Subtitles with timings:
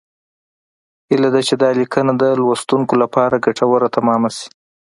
[1.09, 4.47] هیله ده چې دا لیکنه د لوستونکو لپاره ګټوره تمامه شي